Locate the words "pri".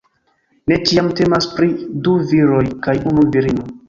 1.57-1.67